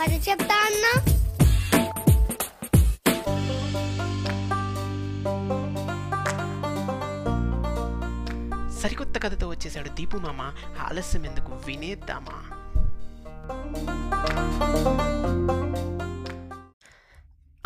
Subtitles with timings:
[0.00, 1.04] కథ చెప్తా అన్నా.
[8.82, 10.40] సరికొత్త కథతో వచ్చేసాడు దీపు మామ.
[10.80, 11.58] ఆలస్యం ఎందుకు?
[11.66, 12.38] వినేద్దామా?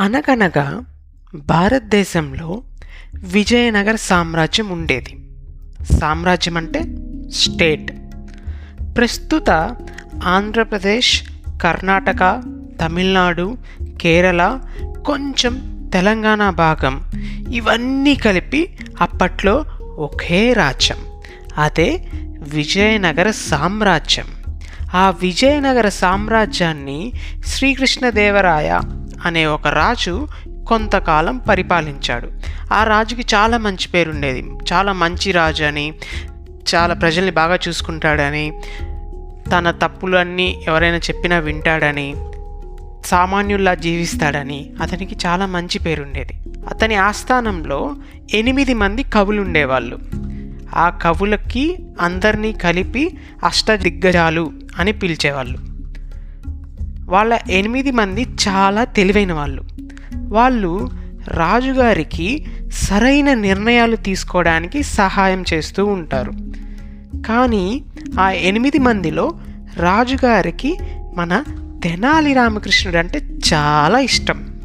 [0.00, 0.84] అనగనగా
[1.34, 2.62] భారతదేశంలో
[3.14, 5.28] విజయనగర సామ్రాజ్యం ఉండేది.
[6.00, 6.82] సామ్రాజ్యం అంటే
[7.30, 7.92] స్టేట్.
[8.96, 9.76] ప్రస్తుత
[10.24, 12.42] ఆంధ్రప్రదేశ్ కర్ణాటక
[12.80, 13.56] తమిళనాడు
[14.00, 14.58] కేరళ
[15.06, 17.04] కొంచెం తెలంగాణ భాగం.
[17.52, 19.64] ఇవన్నీ కలిపి అప్పట్లో
[19.98, 20.96] ఒకే రాజ్యం.
[21.58, 22.04] అదే
[22.38, 24.26] విజయనగర సామ్రాజ్యం.
[24.94, 27.12] ఆ విజయనగర సామ్రాజ్యాన్ని
[27.46, 28.80] శ్రీకృష్ణదేవరాయ
[29.24, 30.28] అనే ఒక రాజు
[30.66, 32.30] కొంతకాలం పరిపాలించాడు.
[32.72, 34.50] ఆ రాజుకి చాలా మంచి పేరుండేది.
[34.72, 35.94] చాలా మంచి రాజు అని
[36.74, 38.52] చాలా ప్రజల్ని బాగా చూసుకుంటాడని
[39.52, 42.14] తన తప్పులన్నీ ఎవరైనా చెప్పినా వింటాడని
[43.04, 46.40] సామాన్యుల్లా జీవిస్తాడని అతనికి చాలా మంచి పేరుండేది.
[46.68, 47.96] అతని ఆస్థానంలో
[48.34, 49.98] ఎనిమిది మంది కవులు ఉండేవాళ్ళు
[50.76, 55.58] ఆ కవులకి అందరినీ కలిపి అష్టదిగ్గజాలు అని పిలిచేవాళ్ళు.
[57.10, 59.64] వాళ్ళ ఎనిమిది మంది చాలా తెలివైన వాళ్ళు.
[60.14, 60.90] వాళ్ళు
[61.28, 66.32] రాజుగారికి సరైన నిర్ణయాలు తీసుకోవడానికి సహాయం చేస్తూ ఉంటారు.
[67.22, 67.82] కానీ
[68.20, 69.32] ఆ ఎనిమిది మందిలో
[69.76, 70.78] రాజుగారికి
[71.16, 71.44] మన
[71.84, 73.18] తెనాలి రామకృష్ణుడు అంటే
[73.54, 74.56] చాలా ఇష్టం.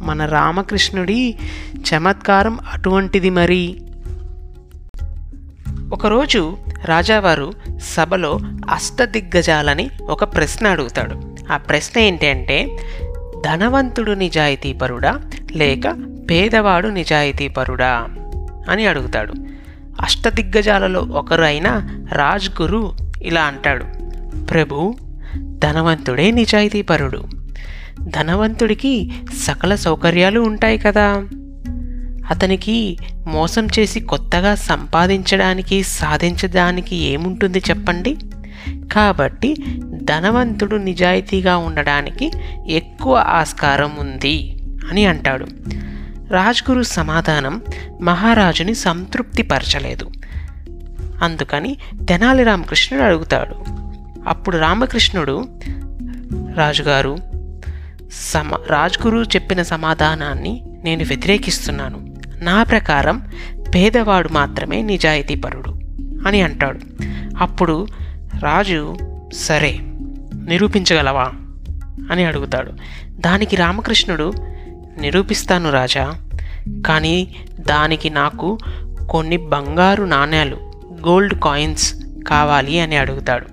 [0.00, 1.38] మన రామకృష్ణుడి
[1.76, 3.80] చమత్కారం అటువంటిది మరి.
[5.92, 8.38] ఒకరోజు రాజావారు సభలో
[8.70, 11.36] అష్టదిగ్గజాలని ఒక ప్రశ్న అడుగుతాడు.
[11.52, 12.76] ఆ ప్రశ్న ఏంటి అంటే
[13.46, 15.20] ధనవంతుడు నిజాయితీపరుడా
[15.52, 15.94] లేక
[16.30, 18.08] పేదవాడు నిజాయితీపరుడా
[18.68, 19.32] అని అడుగుతాడు.
[20.00, 23.84] అష్టదిగ్గజాలలో ఒకరు అయిన రాజ్గురు ఇలా అంటాడు.
[24.44, 24.94] ప్రభు
[25.36, 27.24] ధనవంతుడే నిజాయితీపరుడు.
[28.00, 31.28] ధనవంతుడికి సకల సౌకర్యాలు ఉంటాయి కదా.
[32.30, 38.16] అతనికి మోసం చేసి కొత్తగా సంపాదించడానికి సాధించడానికి ఏముంటుంది చెప్పండి?
[38.92, 39.56] కాబట్టి
[40.02, 42.32] ధనవంతుడు నిజాయితీగా ఉండడానికి
[42.68, 45.46] ఎక్కువ ఆస్కారం ఉంది అని అంటాడు.
[46.30, 47.62] రాజ్గురు సమాధానం
[48.00, 50.10] మహారాజుని సంతృప్తిపరచలేదు.
[51.22, 51.76] అందుకని
[52.08, 53.54] తెనాలి రామకృష్ణుడు అడుగుతాడు.
[54.28, 55.48] అప్పుడు రామకృష్ణుడు
[56.56, 57.18] రాజుగారు
[58.12, 62.14] సమ రాజ్గురు చెప్పిన సమాధానాన్ని నేను వ్యతిరేకిస్తున్నాను.
[62.40, 63.22] నా ప్రకారం
[63.74, 65.70] పేదవాడు మాత్రమే నిజాయితీపరుడు
[66.28, 66.78] అని అంటాడు.
[67.38, 67.86] అప్పుడు
[68.42, 68.96] రాజు
[69.32, 69.78] సరే
[70.34, 71.32] నిరూపించగలవా?
[72.12, 72.72] అని అడుగుతాడు.
[73.04, 74.32] దానికి రామకృష్ణుడు
[75.00, 76.25] నిరూపిస్తాను రాజా
[76.86, 78.58] కానీ దానికి నాకు
[79.10, 80.56] కొన్ని బంగారు నాణ్యాలు
[81.08, 81.94] గోల్డ్ కాయిన్స్
[82.28, 83.46] కావాలి అని అడుగుతాడు.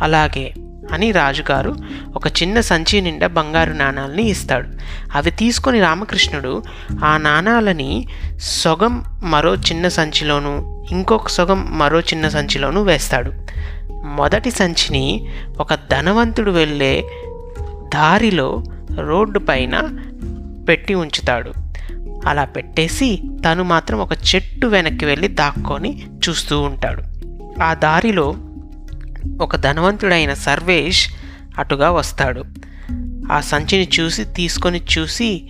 [0.00, 0.54] అలాగే
[0.92, 1.76] అని రాజుగారు
[2.16, 4.68] ఒక చిన్న సంచి నిండా బంగారు నాణాలని ఇస్తాడు.
[5.14, 6.62] అవి తీసుకొని రామకృష్ణుడు
[7.04, 8.08] ఆ నాణాలని
[8.38, 13.32] సొగం మరో చిన్న సంచిలోను ఇంకొక సొగం మరో చిన్న సంచిలోను వేస్తాడు.
[13.92, 15.28] మొదటి సంచిని
[15.60, 17.04] ఒక ధనవంతుడు వెళ్ళే
[17.94, 18.62] దారిలో
[19.00, 19.88] రోడ్డు పైన
[20.68, 21.52] పెట్టి ఉంచుతాడు.
[22.26, 27.02] అలా పెట్టేసి తను మాత్రం ఒక చెట్టు వెనక్కి వెళ్ళి దాక్కొని చూస్తూ ఉంటాడు.
[27.62, 28.34] ఆ దారిలో
[29.40, 31.08] ఒక ధనవంతుడైన సర్వేష్
[31.58, 32.44] అటుగా వస్తాడు.
[33.32, 35.48] ఆ సంచిని చూసి తీసుకొని చూసి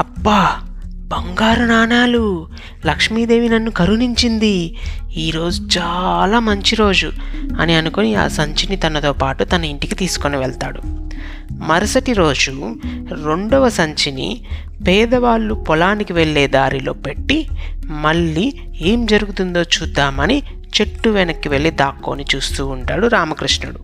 [0.00, 0.56] అబ్బా
[0.88, 2.48] బంగారు నాణాలు!
[2.86, 4.76] లక్ష్మీదేవి నన్ను కరుణించింది.
[5.16, 7.12] ఈరోజు చాలా మంచి రోజు
[7.60, 10.99] అని అనుకొని ఆ సంచిని తనతో పాటు తన ఇంటికి తీసుకొని వెళ్తాడు.
[11.52, 12.76] మరుసటి రోజు
[13.24, 14.44] రెండవ సంచిని
[14.88, 17.48] పేదవాళ్ళు పొలానికి వెళ్ళే దారిలో పెట్టి
[17.84, 20.42] మళ్ళీ ఏం జరుగుతుందో చూద్దామని
[20.80, 23.78] చెట్టు వెనక్కి వెళ్ళి దాక్కొని చూస్తూ ఉంటాడు రామకృష్ణుడు.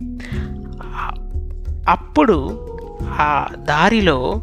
[1.89, 2.67] అప్పుడు
[3.03, 4.41] ఆ దారిలో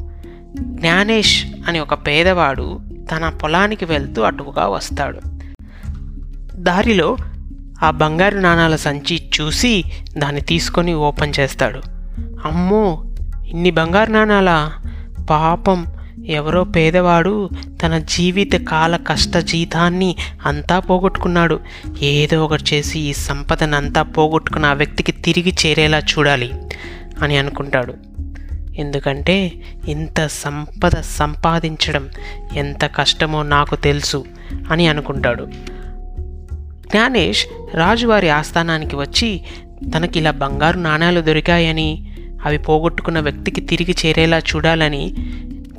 [0.58, 2.80] జ్ఞానేష్ అని ఒక పేదవాడు
[3.12, 5.20] తన పొలానికి వెళ్తూ అటుగా వస్తాడు.
[6.54, 7.16] దారిలో
[7.82, 9.84] ఆ బంగారు నాణాల సంచి చూసి
[10.18, 11.93] దాన్ని తీసుకొని ఓపెన్ చేస్తాడు.
[12.44, 13.04] అమ్మో
[13.46, 14.72] ఇన్ని బంగారు నాణాలా?
[15.30, 15.86] పాపం
[16.26, 17.50] ఎవరో పేదవాడు
[17.82, 21.60] తన జీవిత కాల కష్ట జీతాన్ని అంతా పోగొట్టుకున్నాడు.
[22.02, 26.52] ఏదో ఒకటి చేసి ఈ సంపదనంతా పోగొట్టుకున్న ఆ వ్యక్తికి తిరిగి చేరేలా చూడాలి
[27.22, 27.94] అని అనుకుంటాడు.
[28.76, 29.52] ఎందుకంటే
[29.88, 32.08] ఇంత సంపద సంపాదించడం
[32.56, 34.24] ఎంత కష్టమో నాకు తెలుసు
[34.70, 35.44] అని అనుకుంటాడు.
[36.90, 39.40] జ్ఞానేష్ రాజువారి ఆస్థానానికి వచ్చి
[39.96, 42.10] తనకి ఇలా బంగారు నాణాలు దొరికాయని
[42.44, 45.14] అవి పోగొట్టుకున్న వ్యక్తికి తిరిగి చేరేలా చూడాలని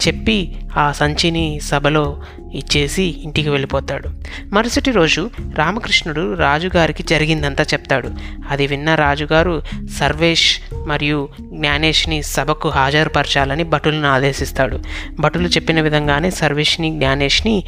[0.08, 2.22] చెప్పి ఆ సంచిని సభలో
[2.54, 4.10] ఇచ్చేసి ఇంటికి వెళ్ళిపోతాడు.
[4.54, 8.10] మరుసటి రోజు రామకృష్ణుడు రాజుగారికి జరిగిందంతా చెప్తాడు.
[8.50, 9.62] అది విన్న రాజుగారు
[10.00, 14.80] సర్వేష్ మరియు జ్ఞానేష్ని సభకు హాజరుపరచాలని భటులను ఆదేశిస్తాడు.
[15.20, 17.64] భటులు చెప్పిన విధంగానే సర్వేష్ని జ్ఞానేష్ని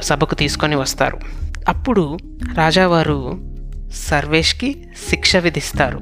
[0.00, 1.18] సభకు తీసుకొని వస్తారు.
[1.68, 2.18] అప్పుడు
[2.54, 3.38] రాజావారు
[3.94, 4.76] సర్వేష్కి
[5.10, 6.00] శిక్ష విధిస్తారు.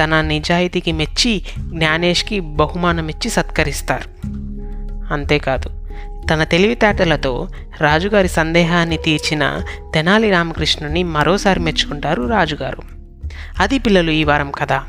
[0.00, 4.28] తన నిజాయితీకి మెచ్చి జ్ఞానేష్కి బహుమానం ఇచ్చి సత్కరిస్తారు.
[5.12, 5.70] అంతేకాదు
[6.30, 7.48] తన తెలివితేటలతో
[7.80, 9.60] రాజుగారి సందేహాన్ని తీర్చిన
[9.94, 12.82] తెనాలి రామకృష్ణుని మరోసారి మెచ్చుకుంటారు రాజుగారు.
[13.60, 14.80] అది పిల్లలు ఈ వారం కథ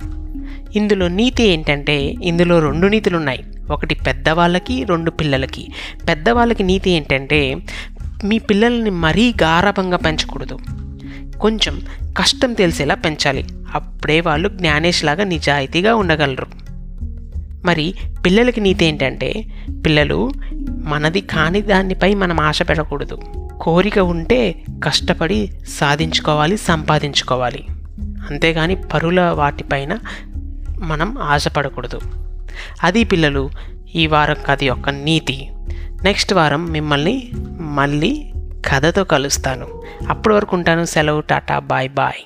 [0.75, 5.67] ఇందులో నీతి ఏంటంటే ఇందులో రెండు నీతులు ఉన్నాయి ఒకటి పెద్దవాళ్ళకి రెండు పిల్లలకి.
[6.07, 7.55] పెద్దవాళ్ళకి నీతి ఏంటంటే
[8.23, 10.59] మీ పిల్లల్ని మరీ గారభంగా పెంచకూడదు.
[11.39, 11.81] కొంచెం
[12.17, 13.45] కష్టం తెలిసేలా పెంచాలి.
[13.73, 16.47] అప్పుడే వాళ్ళు జ్ఞానేష్ లాగా నిజాయితీగా ఉండగలరు.
[17.65, 17.93] మరి
[18.25, 19.45] పిల్లలకి నీతి ఏంటంటే
[19.85, 20.31] పిల్లలు
[20.83, 23.17] మనది కాని దానిపై మనం ఆశ పెట్టకూడదు
[23.61, 27.65] కోరిక ఉంటే కష్టపడి సాధించుకోవాలి సంపాదించుకోవాలి.
[28.29, 29.97] అంతేగాని పరుల వాటిపైన
[30.79, 31.99] మనం ఆశపడకూడదు.
[32.83, 33.49] అది పిల్లలు
[33.95, 35.49] ఈ వారం కథ యొక్క నీతి.
[36.03, 38.31] నెక్స్ట్ వారం మిమ్మల్ని మళ్ళీ
[38.67, 39.81] కథతో కలుస్తాను.
[40.09, 40.85] అప్పటి వరకు ఉంటాను.
[40.85, 42.23] సెలవు టాటా బాయ్ బాయ్.